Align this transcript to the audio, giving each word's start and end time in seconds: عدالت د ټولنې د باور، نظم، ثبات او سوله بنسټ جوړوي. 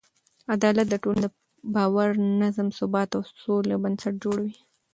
عدالت 0.53 0.87
د 0.89 0.95
ټولنې 1.03 1.27
د 1.31 1.35
باور، 1.73 2.09
نظم، 2.41 2.67
ثبات 2.77 3.09
او 3.17 3.21
سوله 3.41 3.75
بنسټ 3.83 4.13
جوړوي. 4.23 4.53